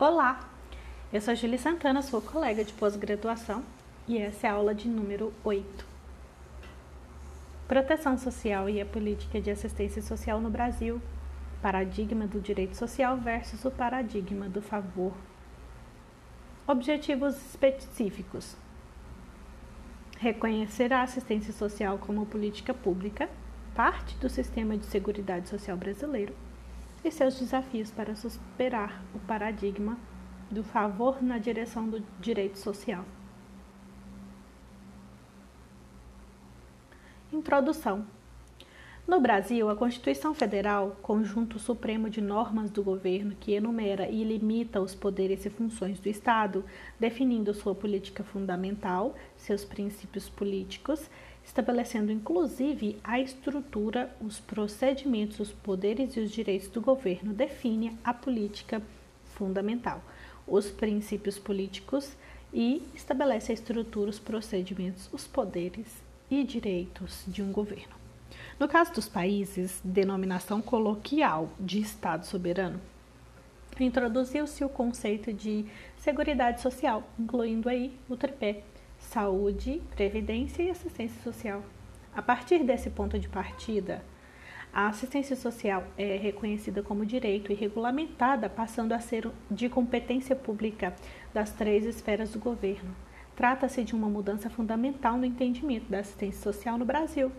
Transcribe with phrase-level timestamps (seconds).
[0.00, 0.48] Olá,
[1.12, 3.64] eu sou Julie Santana, sua colega de pós-graduação
[4.06, 5.84] e essa é a aula de número 8.
[7.66, 11.02] Proteção Social e a Política de Assistência Social no Brasil,
[11.60, 15.14] paradigma do direito social versus o paradigma do favor.
[16.64, 18.56] Objetivos específicos:
[20.16, 23.28] reconhecer a assistência social como política pública,
[23.74, 26.32] parte do sistema de seguridade social brasileiro
[27.08, 29.98] e seus desafios para superar o paradigma
[30.50, 33.04] do favor na direção do direito social.
[37.32, 38.06] Introdução.
[39.06, 44.82] No Brasil, a Constituição Federal, conjunto supremo de normas do governo que enumera e limita
[44.82, 46.62] os poderes e funções do Estado,
[47.00, 51.08] definindo sua política fundamental, seus princípios políticos
[51.48, 58.12] estabelecendo inclusive a estrutura, os procedimentos, os poderes e os direitos do governo, define a
[58.12, 58.82] política
[59.34, 60.02] fundamental,
[60.46, 62.12] os princípios políticos
[62.52, 65.86] e estabelece a estrutura, os procedimentos, os poderes
[66.30, 67.96] e direitos de um governo.
[68.60, 72.78] No caso dos países, denominação coloquial de Estado soberano,
[73.80, 75.64] introduziu-se o conceito de
[75.96, 78.64] Seguridade Social, incluindo aí o tripé
[78.98, 81.62] saúde, previdência e assistência social.
[82.14, 84.02] A partir desse ponto de partida,
[84.72, 90.94] a assistência social é reconhecida como direito e regulamentada, passando a ser de competência pública
[91.32, 92.94] das três esferas do governo.
[93.34, 97.32] Trata-se de uma mudança fundamental no entendimento da assistência social no Brasil,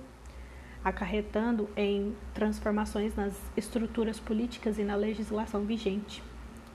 [0.83, 6.23] acarretando em transformações nas estruturas políticas e na legislação vigente.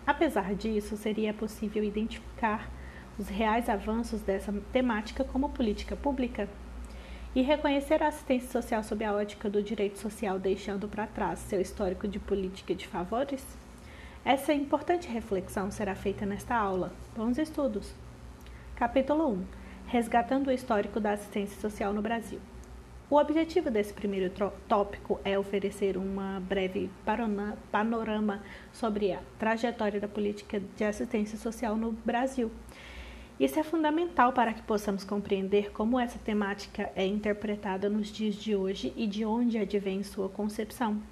[0.06, 2.70] Apesar disso, seria possível identificar
[3.18, 6.48] os reais avanços dessa temática como política pública
[7.34, 11.60] e reconhecer a assistência social sob a ótica do direito social, deixando para trás seu
[11.60, 13.44] histórico de política de favores?
[14.24, 16.92] Essa importante reflexão será feita nesta aula.
[17.16, 17.92] Bons estudos!
[18.76, 19.44] Capítulo 1
[19.86, 22.40] Resgatando o histórico da assistência social no Brasil.
[23.10, 24.32] O objetivo desse primeiro
[24.66, 26.90] tópico é oferecer uma breve
[27.70, 28.42] panorama
[28.72, 32.50] sobre a trajetória da política de assistência social no Brasil
[33.38, 38.54] isso é fundamental para que possamos compreender como essa temática é interpretada nos dias de
[38.54, 41.02] hoje e de onde advém sua concepção.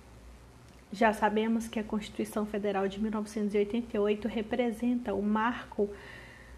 [0.92, 5.90] Já sabemos que a Constituição Federal de 1988 representa o marco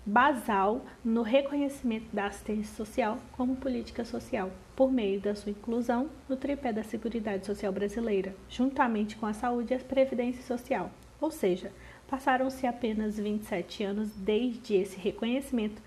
[0.05, 6.37] basal no reconhecimento da assistência social como política social, por meio da sua inclusão no
[6.37, 11.73] tripé da Seguridade Social brasileira, juntamente com a saúde e a previdência social, ou seja,
[12.09, 15.81] Passaram-se apenas 27 anos desde esse reconhecimento,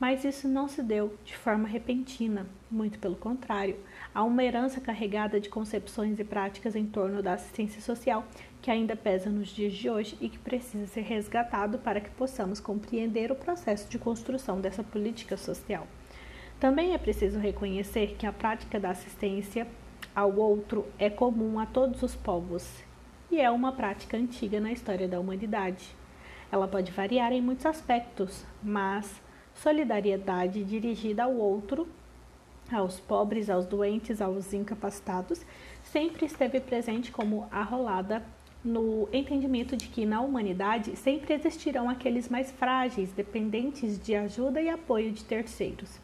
[0.00, 3.76] mas isso não se deu de forma repentina, muito pelo contrário.
[4.14, 8.26] Há uma herança carregada de concepções e práticas em torno da assistência social
[8.62, 12.60] que ainda pesa nos dias de hoje e que precisa ser resgatado para que possamos
[12.60, 15.86] compreender o processo de construção dessa política social.
[16.58, 19.66] Também é preciso reconhecer que a prática da assistência
[20.14, 22.89] ao outro é comum a todos os povos
[23.30, 25.94] e é uma prática antiga na história da humanidade.
[26.50, 29.22] Ela pode variar em muitos aspectos, mas
[29.54, 31.86] solidariedade dirigida ao outro,
[32.72, 35.44] aos pobres, aos doentes, aos incapacitados,
[35.84, 38.24] sempre esteve presente como arrolada
[38.64, 44.68] no entendimento de que na humanidade sempre existirão aqueles mais frágeis, dependentes de ajuda e
[44.68, 46.00] apoio de terceiros.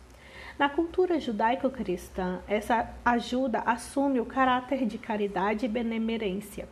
[0.59, 6.67] Na cultura judaico-cristã, essa ajuda assume o caráter de caridade e benemerência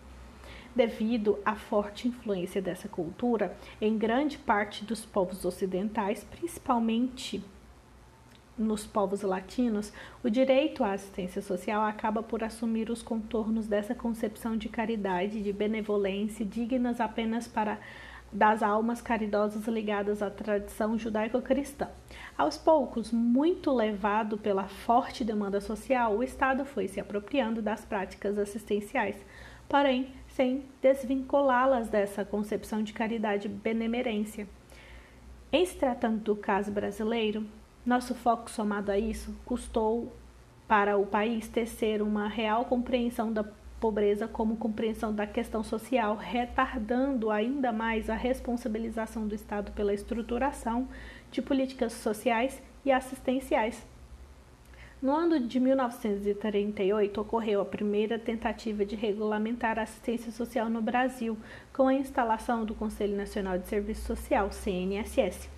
[0.75, 7.43] devido à forte influência dessa cultura em grande parte dos povos ocidentais, principalmente
[8.57, 9.93] nos povos latinos,
[10.23, 15.53] o direito à assistência social acaba por assumir os contornos dessa concepção de caridade, de
[15.53, 17.79] benevolência, dignas apenas para
[18.33, 21.89] das almas caridosas ligadas à tradição judaico-cristã.
[22.37, 28.37] Aos poucos, muito levado pela forte demanda social, o Estado foi se apropriando das práticas
[28.37, 29.15] assistenciais.
[29.69, 34.49] Porém, sem desvinculá-las dessa concepção de caridade benemerência.
[35.53, 37.47] Em se tratando do caso brasileiro,
[37.87, 40.13] nosso foco somado a isso custou
[40.67, 43.45] para o país tecer uma real compreensão da
[43.79, 50.89] pobreza como compreensão da questão social, retardando ainda mais a responsabilização do Estado pela estruturação
[51.31, 53.87] de políticas sociais e assistenciais
[55.03, 61.37] no ano de 1938, ocorreu a primeira tentativa de regulamentar a assistência social no Brasil,
[61.73, 65.51] com a instalação do Conselho Nacional de Serviço Social, CNSS,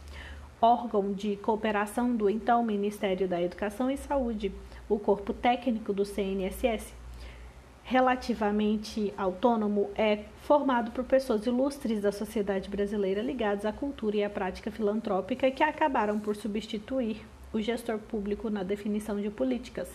[0.61, 4.53] órgão de cooperação do então Ministério da Educação e Saúde.
[4.89, 6.93] O corpo técnico do CNSS
[7.85, 14.31] relativamente autônomo é formado por pessoas ilustres da sociedade brasileira ligadas à cultura e à
[14.31, 19.89] prática filantrópica que acabaram por substituir o gestor público na definição de políticas.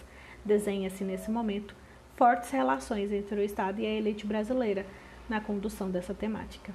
[0.44, 1.76] Desenha-se nesse momento
[2.16, 4.86] fortes relações entre o Estado e a elite brasileira
[5.28, 6.74] na condução dessa temática.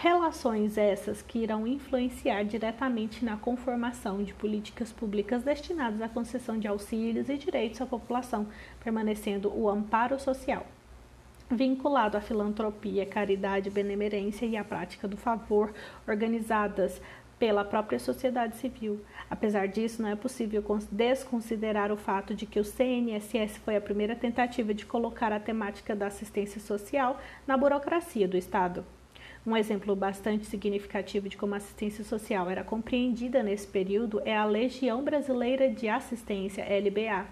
[0.00, 6.68] Relações essas que irão influenciar diretamente na conformação de políticas públicas destinadas à concessão de
[6.68, 8.46] auxílios e direitos à população,
[8.78, 10.64] permanecendo o amparo social.
[11.50, 15.72] Vinculado à filantropia, caridade, benemerência e à prática do favor,
[16.06, 17.00] organizadas
[17.38, 19.00] pela própria sociedade civil.
[19.30, 24.16] Apesar disso, não é possível desconsiderar o fato de que o CNSS foi a primeira
[24.16, 28.84] tentativa de colocar a temática da assistência social na burocracia do Estado.
[29.46, 34.44] Um exemplo bastante significativo de como a assistência social era compreendida nesse período é a
[34.44, 37.26] Legião Brasileira de Assistência, LBA,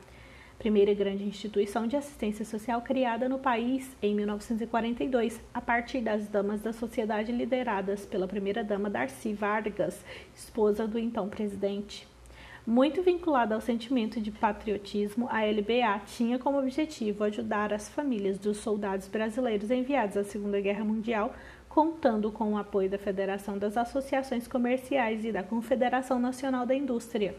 [0.66, 6.60] primeira grande instituição de assistência social criada no país em 1942, a partir das damas
[6.60, 10.04] da sociedade lideradas pela primeira-dama Darcy Vargas,
[10.34, 12.08] esposa do então presidente.
[12.66, 18.56] Muito vinculada ao sentimento de patriotismo, a LBA tinha como objetivo ajudar as famílias dos
[18.56, 21.32] soldados brasileiros enviados à Segunda Guerra Mundial
[21.68, 27.36] contando com o apoio da Federação das Associações Comerciais e da Confederação Nacional da Indústria.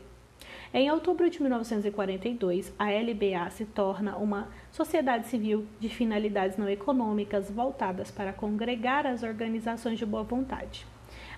[0.73, 7.49] Em outubro de 1942, a LBA se torna uma sociedade civil de finalidades não econômicas
[7.49, 10.85] voltadas para congregar as organizações de boa vontade.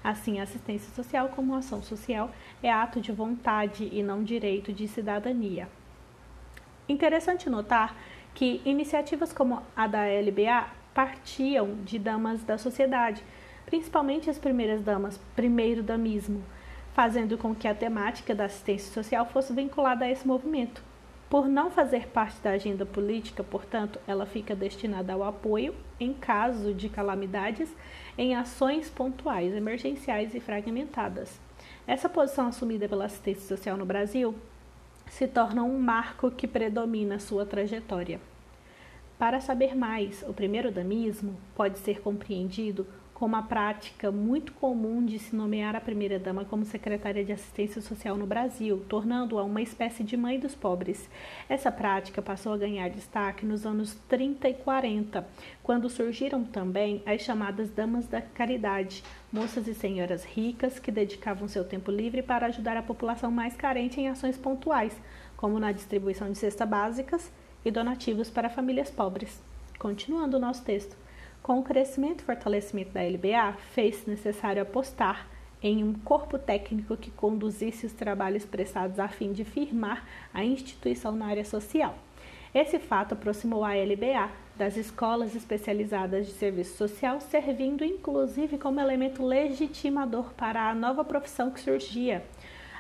[0.04, 2.31] Assim, a assistência social como ação social
[2.64, 5.68] é ato de vontade e não direito de cidadania.
[6.88, 7.96] Interessante notar
[8.34, 13.24] que iniciativas como a da LBA partiam de damas da sociedade,
[13.66, 16.44] principalmente as primeiras damas, primeiro damismo,
[16.94, 20.83] fazendo com que a temática da assistência social fosse vinculada a esse movimento.
[21.30, 26.74] Por não fazer parte da agenda política, portanto, ela fica destinada ao apoio, em caso
[26.74, 27.69] de calamidades,
[28.18, 31.39] em ações pontuais, emergenciais e fragmentadas.
[31.86, 34.35] Essa posição assumida pela assistência social no Brasil
[35.07, 38.19] se torna um marco que predomina sua trajetória.
[39.18, 42.88] Para saber mais, o primeiro damismo pode ser compreendido
[43.19, 48.16] como a prática muito comum de se nomear a primeira-dama como secretária de assistência social
[48.16, 51.10] no Brasil, tornando-a uma espécie de mãe dos pobres.
[51.50, 55.27] Essa prática passou a ganhar destaque nos anos 30 e 40,
[55.62, 61.66] quando surgiram também as chamadas damas da caridade, moças e senhoras ricas que dedicavam seu
[61.66, 64.95] tempo livre para ajudar a população mais carente em ações pontuais,
[65.36, 67.30] como na distribuição de cestas básicas
[67.66, 69.42] e donativos para famílias pobres.
[69.77, 70.99] Continuando o nosso texto.
[71.50, 75.28] Com o crescimento e fortalecimento da LBA, fez-se necessário apostar
[75.63, 81.16] em um corpo técnico que conduzisse os trabalhos prestados a fim de firmar a instituição
[81.16, 81.98] na área social.
[82.54, 89.25] Esse fato aproximou a LBA das escolas especializadas de serviço social, servindo inclusive como elemento
[89.25, 92.24] legitimador para a nova profissão que surgia,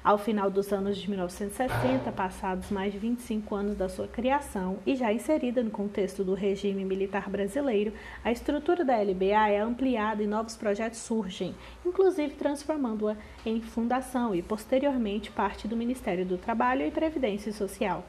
[0.03, 4.95] ao final dos anos de 1960, passados mais de 25 anos da sua criação e
[4.95, 7.93] já inserida no contexto do regime militar brasileiro,
[8.23, 11.53] a estrutura da LBA é ampliada e novos projetos surgem,
[11.85, 13.15] inclusive transformando-a
[13.45, 18.05] em fundação e, posteriormente, parte do Ministério do Trabalho e Previdência Social.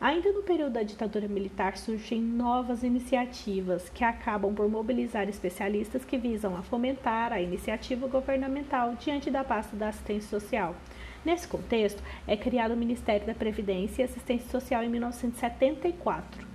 [0.00, 6.16] Ainda no período da ditadura militar surgem novas iniciativas que acabam por mobilizar especialistas que
[6.16, 10.76] visam a fomentar a iniciativa governamental diante da pasta da assistência social.
[11.24, 16.46] Nesse contexto, é criado o Ministério da Previdência e Assistência Social em 1974.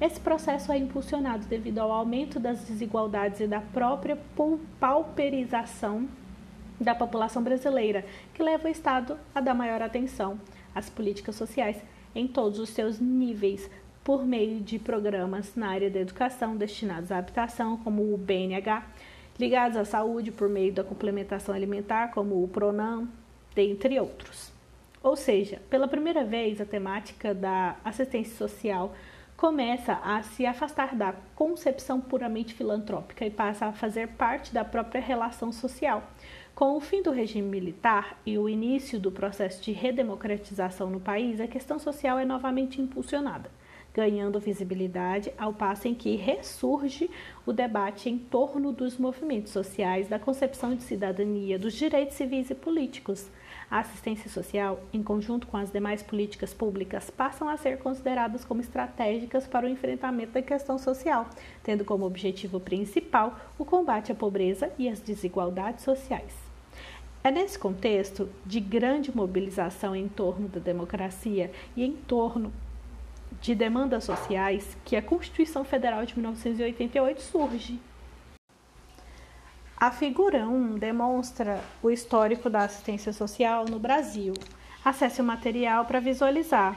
[0.00, 4.18] Esse processo é impulsionado devido ao aumento das desigualdades e da própria
[4.78, 6.08] pauperização
[6.80, 10.40] da população brasileira, que leva o Estado a dar maior atenção
[10.74, 11.76] às políticas sociais
[12.14, 13.70] em todos os seus níveis,
[14.02, 18.86] por meio de programas na área da educação destinados à habitação, como o BNH,
[19.38, 23.08] ligados à saúde por meio da complementação alimentar, como o PRONAM,
[23.54, 24.52] dentre outros.
[25.02, 28.94] Ou seja, pela primeira vez, a temática da assistência social
[29.36, 35.00] começa a se afastar da concepção puramente filantrópica e passa a fazer parte da própria
[35.00, 36.02] relação social.
[36.54, 41.40] Com o fim do regime militar e o início do processo de redemocratização no país,
[41.40, 43.50] a questão social é novamente impulsionada
[43.92, 47.10] ganhando visibilidade ao passo em que ressurge
[47.44, 52.54] o debate em torno dos movimentos sociais, da concepção de cidadania, dos direitos civis e
[52.54, 53.28] políticos.
[53.70, 58.60] A assistência social, em conjunto com as demais políticas públicas, passam a ser consideradas como
[58.60, 61.28] estratégicas para o enfrentamento da questão social,
[61.62, 66.34] tendo como objetivo principal o combate à pobreza e às desigualdades sociais.
[67.22, 72.52] É nesse contexto de grande mobilização em torno da democracia e em torno
[73.40, 77.78] de demandas sociais que a Constituição Federal de 1988 surge.
[79.80, 84.34] A figura 1 demonstra o histórico da assistência social no Brasil.
[84.84, 86.76] Acesse o material para visualizar.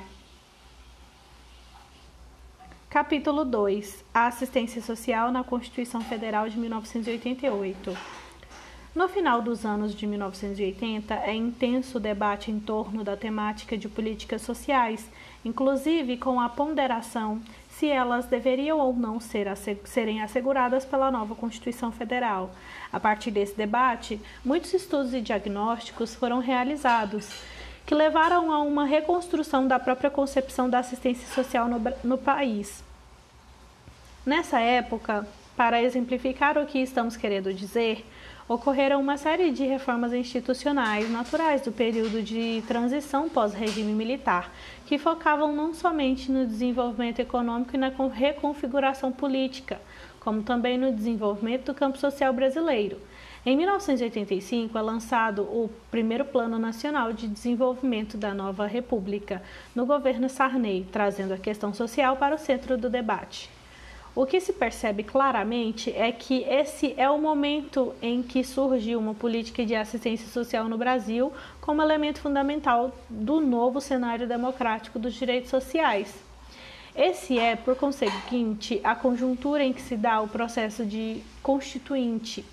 [2.90, 7.94] Capítulo 2 A assistência social na Constituição Federal de 1988.
[8.96, 13.90] No final dos anos de 1980, é intenso o debate em torno da temática de
[13.90, 15.12] políticas sociais,
[15.44, 17.42] inclusive com a ponderação
[17.78, 19.48] se elas deveriam ou não ser,
[19.86, 22.52] serem asseguradas pela nova Constituição Federal.
[22.92, 27.30] A partir desse debate, muitos estudos e diagnósticos foram realizados
[27.86, 32.84] que levaram a uma reconstrução da própria concepção da assistência social no, no país.
[34.26, 35.28] Nessa época,
[35.58, 38.06] para exemplificar o que estamos querendo dizer,
[38.48, 44.54] ocorreram uma série de reformas institucionais naturais do período de transição pós-regime militar,
[44.86, 49.82] que focavam não somente no desenvolvimento econômico e na reconfiguração política,
[50.20, 52.98] como também no desenvolvimento do campo social brasileiro
[53.46, 59.44] em 1985 é lançado o primeiro Plano Nacional de Desenvolvimento da Nova República,
[59.76, 63.50] no governo Sarney, trazendo a questão social para o centro do debate.
[64.16, 69.16] O que se percebe claramente é que esse é o momento em que surgiu uma
[69.16, 75.50] política de assistência social no Brasil como elemento fundamental do novo cenário democrático dos direitos
[75.50, 76.14] sociais.
[76.96, 82.46] Esse é, por conseguinte, a conjuntura em que se dá o processo de constituinte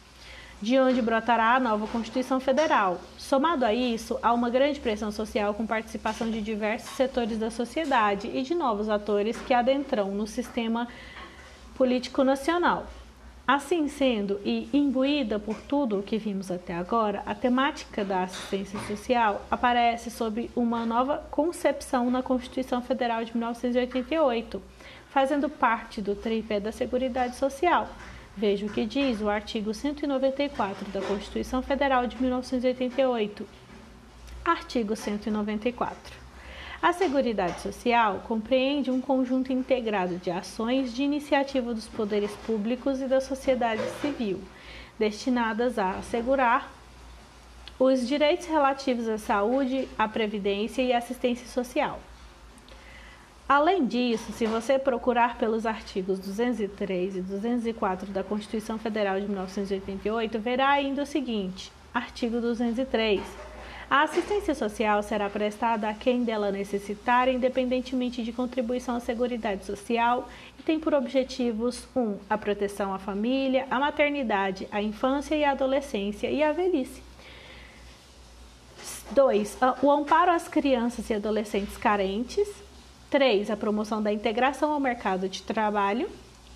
[0.63, 3.01] de onde brotará a nova Constituição Federal.
[3.17, 8.31] Somado a isso, há uma grande pressão social com participação de diversos setores da sociedade
[8.33, 10.87] e de novos atores que adentram no sistema
[11.81, 12.87] político nacional.
[13.49, 18.79] Assim sendo, e imbuída por tudo o que vimos até agora, a temática da assistência
[18.81, 24.63] social aparece sob uma nova concepção na Constituição Federal de 1988,
[25.09, 27.89] fazendo parte do tripé da Seguridade Social
[28.37, 33.47] Veja o que diz o artigo 194 da Constituição Federal de 1988.
[34.45, 36.15] Artigo 194.
[36.83, 43.07] A Seguridade Social compreende um conjunto integrado de ações de iniciativa dos poderes públicos e
[43.07, 44.41] da sociedade civil,
[44.99, 46.73] destinadas a assegurar
[47.79, 52.01] os direitos relativos à saúde, à previdência e à assistência social
[53.51, 60.39] Além disso, se você procurar pelos artigos 203 e 204 da Constituição Federal de 1988,
[60.39, 63.21] verá ainda o seguinte: artigo 203.
[63.91, 70.29] A assistência social será prestada a quem dela necessitar, independentemente de contribuição à Seguridade Social,
[70.57, 72.01] e tem por objetivos 1.
[72.01, 77.03] Um, a proteção à família, a maternidade, a infância e a adolescência e a velhice.
[79.11, 79.59] 2.
[79.83, 82.49] O amparo às crianças e adolescentes carentes.
[83.11, 83.51] 3.
[83.51, 86.09] A promoção da integração ao mercado de trabalho.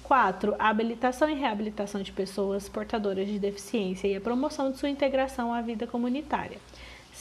[0.04, 0.54] 4.
[0.56, 5.52] A habilitação e reabilitação de pessoas portadoras de deficiência e a promoção de sua integração
[5.52, 6.58] à vida comunitária.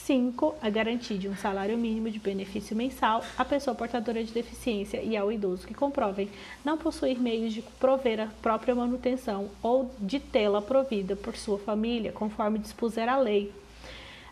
[0.04, 0.56] 5.
[0.60, 5.16] A garantia de um salário mínimo de benefício mensal à pessoa portadora de deficiência e
[5.16, 6.28] ao idoso que comprovem
[6.64, 12.12] não possuir meios de prover a própria manutenção ou de tê-la provida por sua família,
[12.12, 13.52] conforme dispuser a lei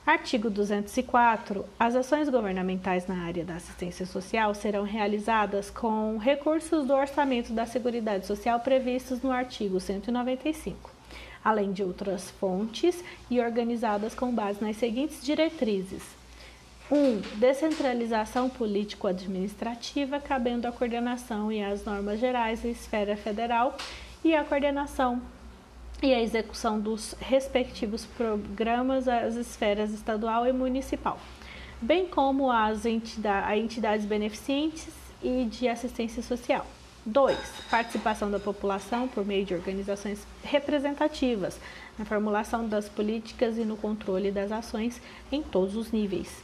[0.05, 1.65] Artigo 204.
[1.79, 7.67] As ações governamentais na área da assistência social serão realizadas com recursos do orçamento da
[7.67, 10.91] Seguridade Social previstos no artigo 195,
[11.45, 16.03] além de outras fontes e organizadas com base nas seguintes diretrizes:
[16.91, 16.97] 1.
[16.97, 23.77] Um, descentralização político-administrativa, cabendo a coordenação e as normas gerais da esfera federal
[24.25, 25.21] e a coordenação
[26.03, 31.19] e a execução dos respectivos programas às esferas estadual e municipal,
[31.81, 34.89] bem como às entidades, entidades beneficentes
[35.23, 36.67] e de assistência social.
[37.05, 37.37] 2.
[37.71, 41.59] Participação da população por meio de organizações representativas
[41.99, 46.43] na formulação das políticas e no controle das ações em todos os níveis.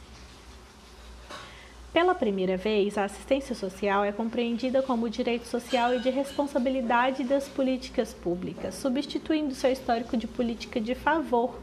[1.91, 7.47] Pela primeira vez, a assistência social é compreendida como direito social e de responsabilidade das
[7.47, 11.59] políticas públicas, substituindo seu histórico de política de favor.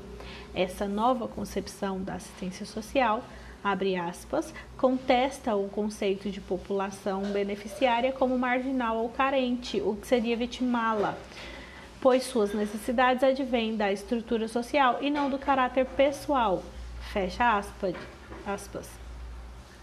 [0.52, 3.22] Essa nova concepção da assistência social,
[3.66, 10.36] abre aspas, contesta o conceito de população beneficiária como marginal ou carente, o que seria
[10.36, 11.18] vitimá-la,
[12.00, 16.62] pois suas necessidades advêm da estrutura social e não do caráter pessoal.
[17.12, 17.96] Fecha aspas.
[18.46, 18.88] aspas.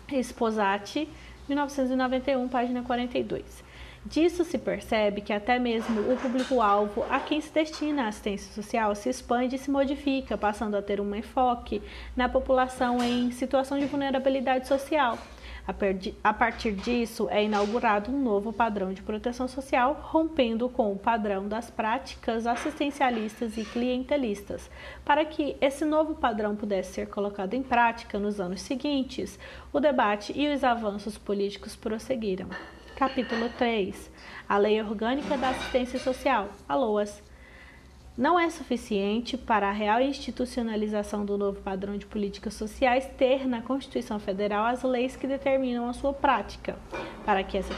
[0.10, 1.10] Esposati,
[1.50, 3.44] 1991, página 42.
[4.06, 8.94] Disso se percebe que até mesmo o público-alvo a quem se destina a assistência social
[8.96, 11.82] se expande e se modifica, passando a ter um enfoque
[12.16, 15.18] na população em situação de vulnerabilidade social,
[16.22, 21.48] A partir disso, é inaugurado um novo padrão de proteção social, rompendo com o padrão
[21.48, 24.70] das práticas assistencialistas e clientelistas.
[25.06, 29.40] Para que esse novo padrão pudesse ser colocado em prática nos anos seguintes,
[29.72, 32.50] o debate e os avanços políticos prosseguiram.
[32.96, 34.12] Capítulo 3
[34.48, 37.24] A Lei Orgânica da Assistência Social, a LOAS
[38.16, 43.64] não é suficiente para a real institucionalização do novo padrão de políticas sociais ter na
[43.64, 46.78] Constituição Federal as leis que determinam a sua prática.
[47.26, 47.74] Para que, essa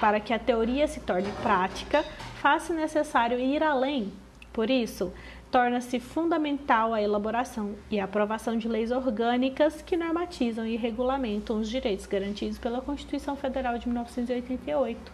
[0.00, 2.04] para que a teoria se torne prática,
[2.36, 4.12] faz-se necessário ir além.
[4.52, 5.12] Por isso,
[5.54, 11.70] torna-se fundamental a elaboração e a aprovação de leis orgânicas que normatizam e regulamentam os
[11.70, 15.12] direitos garantidos pela Constituição Federal de 1988.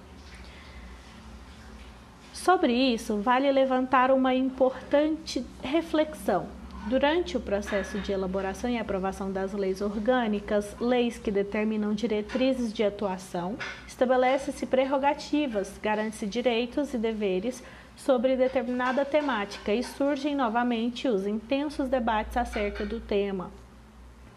[2.32, 6.46] Sobre isso, vale levantar uma importante reflexão.
[6.86, 12.82] Durante o processo de elaboração e aprovação das leis orgânicas, leis que determinam diretrizes de
[12.82, 17.62] atuação, estabelece-se prerrogativas, garante-se direitos e deveres
[18.04, 23.50] sobre determinada temática e surgem novamente os intensos debates acerca do tema.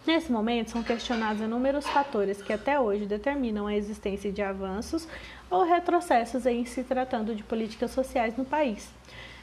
[0.05, 5.07] Nesse momento, são questionados inúmeros fatores que até hoje determinam a existência de avanços
[5.49, 8.91] ou retrocessos em se tratando de políticas sociais no país.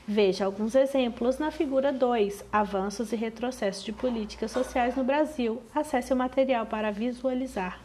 [0.06, 5.62] Veja alguns exemplos na figura 2, Avanços e retrocessos de políticas sociais no Brasil.
[5.74, 7.80] Acesse o material para visualizar.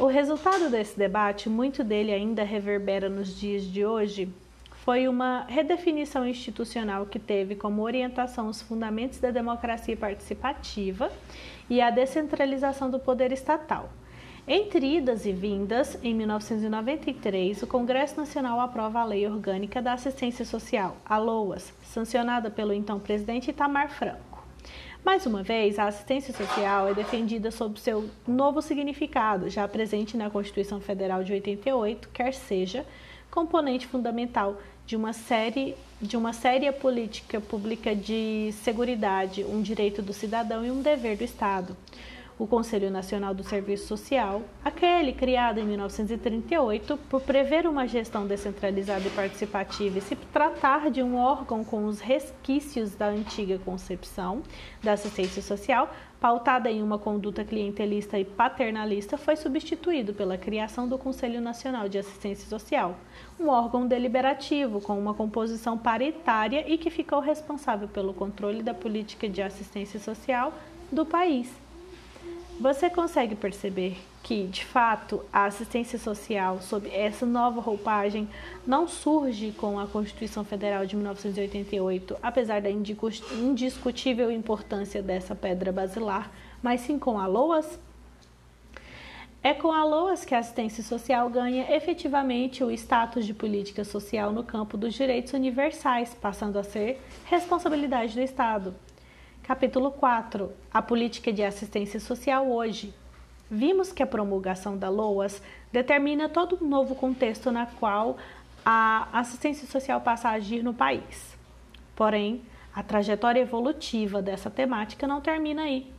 [0.00, 4.32] O resultado desse debate, muito dele ainda reverbera nos dias de hoje,
[4.82, 11.12] foi uma redefinição institucional que teve como orientação os fundamentos da democracia participativa
[11.68, 13.90] e a descentralização do poder estatal.
[14.48, 20.46] Entre idas e vindas, em 1993, o Congresso Nacional aprova a Lei Orgânica da Assistência
[20.46, 24.29] Social, a LOAS, sancionada pelo então presidente Itamar Franco.
[25.04, 30.28] Mais uma vez, a assistência social é defendida sob seu novo significado, já presente na
[30.28, 32.84] Constituição Federal de 88, quer seja
[33.30, 40.12] componente fundamental de uma série de uma séria política pública de seguridade, um direito do
[40.12, 41.76] cidadão e um dever do Estado.
[42.40, 49.06] O Conselho Nacional do Serviço Social, aquele criado em 1938 por prever uma gestão descentralizada
[49.06, 54.42] e participativa e se tratar de um órgão com os resquícios da antiga concepção
[54.82, 60.96] da assistência social, pautada em uma conduta clientelista e paternalista, foi substituído pela criação do
[60.96, 62.96] Conselho Nacional de Assistência Social,
[63.38, 69.28] um órgão deliberativo com uma composição paritária e que ficou responsável pelo controle da política
[69.28, 70.54] de assistência social
[70.90, 71.52] do país.
[72.60, 78.28] Você consegue perceber que, de fato, a assistência social, sob essa nova roupagem,
[78.66, 86.30] não surge com a Constituição Federal de 1988, apesar da indiscutível importância dessa pedra basilar,
[86.62, 87.78] mas sim com a LOAS?
[89.42, 94.32] É com a LOAS que a assistência social ganha efetivamente o status de política social
[94.32, 98.74] no campo dos direitos universais, passando a ser responsabilidade do Estado.
[99.50, 102.94] Capítulo 4 A política de assistência social hoje.
[103.50, 108.16] Vimos que a promulgação da LOAS determina todo um novo contexto na qual
[108.64, 111.36] a assistência social passa a agir no país.
[111.96, 115.92] Porém, a trajetória evolutiva dessa temática não termina aí.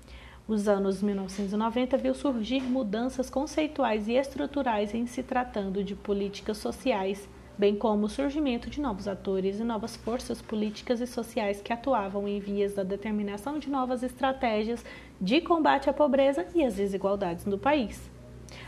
[0.48, 7.28] Os anos 1990 viu surgir mudanças conceituais e estruturais em se tratando de políticas sociais
[7.62, 12.28] bem como o surgimento de novos atores e novas forças políticas e sociais que atuavam
[12.28, 14.84] em vias da determinação de novas estratégias
[15.22, 18.10] de combate à pobreza e às desigualdades no país.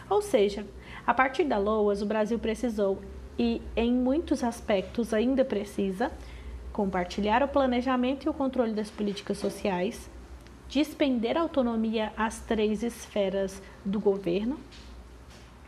[0.08, 0.63] Ou seja,
[1.08, 3.01] a partir da LOAS, o Brasil precisou
[3.36, 6.12] e, em muitos aspectos, ainda precisa
[6.71, 10.08] compartilhar o planejamento e o controle das políticas sociais,
[10.69, 14.60] despender autonomia às três esferas do governo,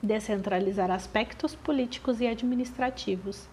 [0.01, 3.47] descentralizar aspectos políticos e administrativos,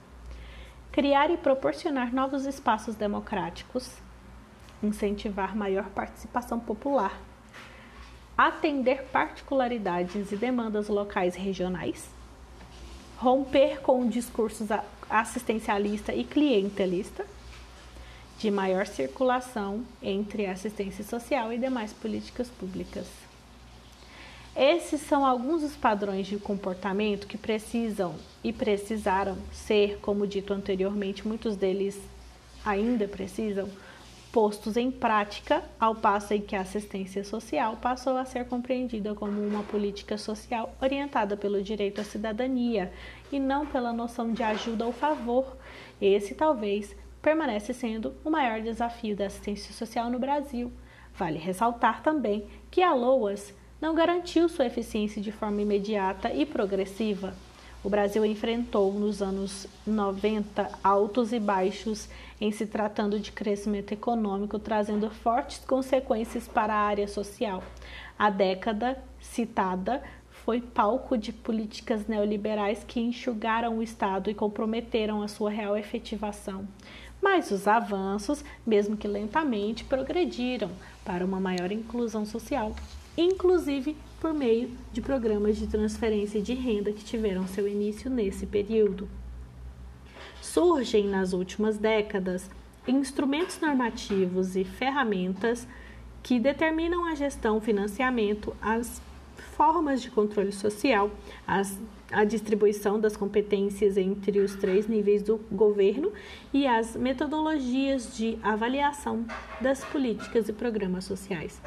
[0.90, 3.96] criar e proporcionar novos espaços democráticos,
[4.82, 7.18] incentivar maior participação popular,
[8.36, 12.08] atender particularidades e demandas locais e regionais,
[13.16, 14.68] romper com discursos
[15.08, 17.24] assistencialista e clientelista,
[18.38, 23.21] de maior circulação entre assistência social e demais políticas públicas.
[24.54, 31.26] Esses são alguns dos padrões de comportamento que precisam e precisaram ser, como dito anteriormente,
[31.26, 31.98] muitos deles
[32.64, 33.68] ainda precisam,
[34.30, 39.40] postos em prática, ao passo em que a assistência social passou a ser compreendida como
[39.40, 42.92] uma política social orientada pelo direito à cidadania
[43.30, 45.56] e não pela noção de ajuda ou favor.
[46.00, 50.70] Esse talvez permanece sendo o maior desafio da assistência social no Brasil
[51.14, 57.34] Vale ressaltar também que a LOAS não garantiu sua eficiência de forma imediata e progressiva.
[57.82, 62.08] O Brasil enfrentou nos anos 90 altos e baixos
[62.40, 67.60] em se tratando de crescimento econômico, trazendo fortes consequências para a área social.
[68.16, 75.28] A década citada foi palco de políticas neoliberais que enxugaram o Estado e comprometeram a
[75.28, 76.68] sua real efetivação.
[77.20, 80.70] Mas os avanços, mesmo que lentamente, progrediram
[81.04, 82.72] para uma maior inclusão social
[83.16, 89.08] inclusive por meio de programas de transferência de renda que tiveram seu início nesse período.
[90.40, 92.48] Surgem nas últimas décadas
[92.86, 95.66] instrumentos normativos e ferramentas
[96.22, 99.02] que determinam a gestão, financiamento, as
[99.56, 101.10] formas de controle social,
[101.46, 101.78] as,
[102.10, 106.12] a distribuição das competências entre os três níveis do governo
[106.52, 109.24] e as metodologias de avaliação
[109.60, 111.60] das políticas e programas sociais.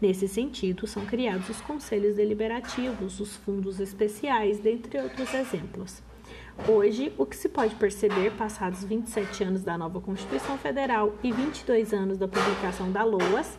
[0.00, 6.02] Nesse sentido, são criados os conselhos deliberativos, os fundos especiais, dentre outros exemplos.
[6.68, 11.92] Hoje, o que se pode perceber, passados 27 anos da nova Constituição Federal e 22
[11.92, 13.58] anos da publicação da LOAS,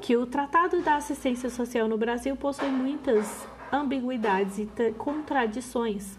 [0.00, 4.68] que o Tratado da Assistência Social no Brasil possui muitas ambiguidades e
[4.98, 6.18] contradições,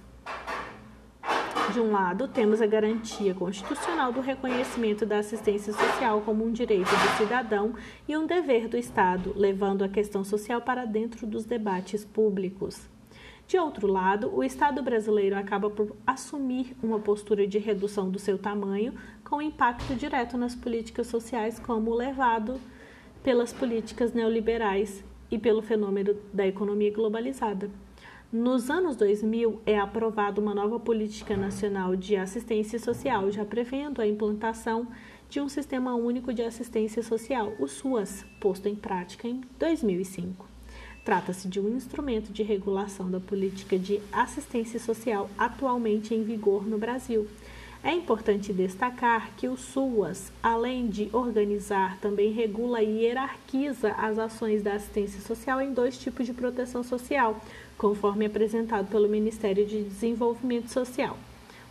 [1.73, 6.87] de um lado, temos a garantia constitucional do reconhecimento da assistência social como um direito
[6.87, 7.73] do cidadão
[8.07, 12.87] e um dever do Estado, levando a questão social para dentro dos debates públicos.
[13.47, 18.37] De outro lado, o Estado brasileiro acaba por assumir uma postura de redução do seu
[18.37, 22.61] tamanho, com impacto direto nas políticas sociais, como levado
[23.23, 27.71] pelas políticas neoliberais e pelo fenômeno da economia globalizada.
[28.33, 34.07] Nos anos 2000, é aprovada uma nova política nacional de assistência social, já prevendo a
[34.07, 34.87] implantação
[35.29, 40.47] de um Sistema Único de Assistência Social, o SUAS, posto em prática em 2005.
[41.05, 46.79] Trata-se de um instrumento de regulação da política de assistência social atualmente em vigor no
[46.79, 47.27] Brasil.
[47.85, 54.63] É importante destacar que o SUAS, além de organizar, também regula e hierarquiza as ações
[54.63, 57.41] da assistência social em dois tipos de proteção social
[57.77, 61.17] conforme apresentado pelo Ministério de Desenvolvimento Social,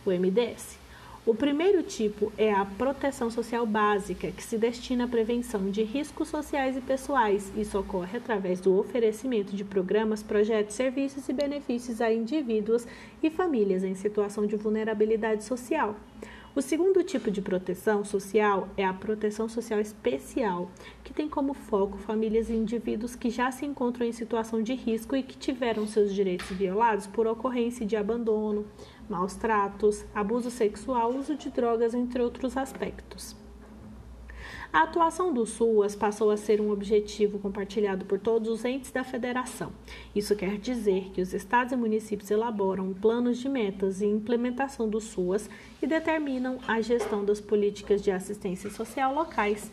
[0.05, 0.82] o MDS.
[1.25, 6.27] O primeiro tipo é a proteção social básica, que se destina à prevenção de riscos
[6.27, 7.49] sociais e pessoais.
[7.55, 12.85] Isso ocorre através do oferecimento de programas, projetos, serviços e benefícios a indivíduos
[13.21, 15.95] e famílias em situação de vulnerabilidade social.
[16.55, 20.69] O segundo tipo de proteção social é a proteção social especial,
[21.03, 25.15] que tem como foco famílias e indivíduos que já se encontram em situação de risco
[25.15, 28.67] e que tiveram seus direitos violados por ocorrência de abandono,
[29.09, 33.42] maus tratos, abuso sexual, uso de drogas, entre outros aspectos.
[34.73, 39.03] A atuação do SUAS passou a ser um objetivo compartilhado por todos os entes da
[39.03, 39.71] federação.
[40.15, 44.99] Isso quer dizer que os estados e municípios elaboram planos de metas e implementação do
[44.99, 45.47] SUAS
[45.79, 49.71] e determinam a gestão das políticas de assistência social locais.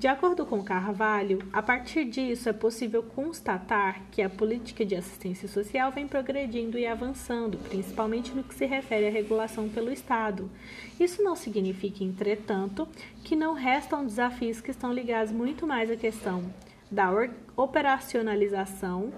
[0.00, 5.46] De acordo com Carvalho, a partir disso é possível constatar que a política de assistência
[5.46, 10.50] social vem progredindo e avançando, principalmente no que se refere à regulação pelo Estado.
[10.98, 12.88] Isso não significa, entretanto,
[13.22, 16.50] que não restam desafios que estão ligados muito mais à questão
[16.90, 17.10] da
[17.54, 19.12] operacionalização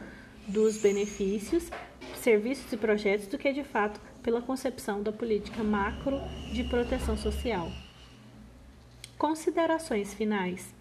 [0.48, 1.70] dos benefícios,
[2.16, 6.20] serviços e projetos do que, de fato, pela concepção da política macro
[6.52, 7.70] de proteção social.
[9.22, 10.74] Considerações finais.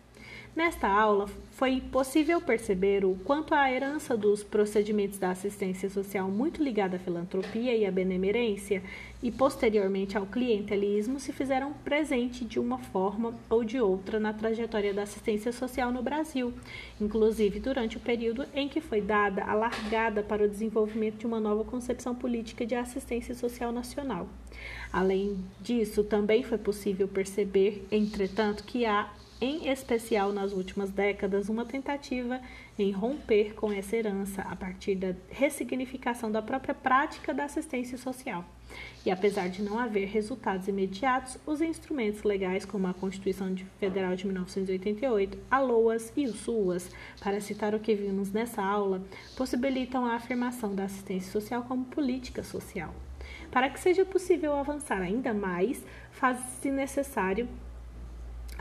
[0.53, 6.61] Nesta aula, foi possível perceber o quanto a herança dos procedimentos da assistência social muito
[6.61, 8.83] ligada à filantropia e à benemerência
[9.23, 14.93] e posteriormente ao clientelismo se fizeram presente de uma forma ou de outra na trajetória
[14.93, 16.53] da assistência social no Brasil,
[16.99, 21.39] inclusive durante o período em que foi dada a largada para o desenvolvimento de uma
[21.39, 24.27] nova concepção política de assistência social nacional.
[24.91, 29.09] Além disso, também foi possível perceber, entretanto, que há
[29.41, 32.39] em especial nas últimas décadas, uma tentativa
[32.77, 38.45] em romper com essa herança a partir da ressignificação da própria prática da assistência social.
[39.03, 44.25] E apesar de não haver resultados imediatos, os instrumentos legais como a Constituição Federal de
[44.25, 49.01] 1988, a LOAS e o SUAS, para citar o que vimos nessa aula,
[49.35, 52.93] possibilitam a afirmação da assistência social como política social.
[53.49, 57.49] Para que seja possível avançar ainda mais, faz-se necessário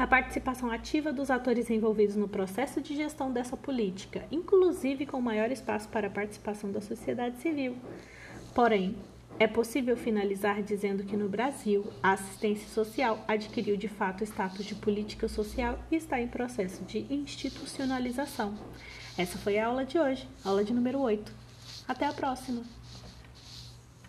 [0.00, 5.52] a participação ativa dos atores envolvidos no processo de gestão dessa política, inclusive com maior
[5.52, 7.76] espaço para a participação da sociedade civil.
[8.54, 8.96] Porém,
[9.38, 14.74] É possível finalizar dizendo que no Brasil a assistência social adquiriu de fato status de
[14.74, 18.54] política social e está em processo de institucionalização.
[19.16, 21.32] Essa foi a aula de hoje, aula de número 8.
[21.88, 22.79] Até a próxima!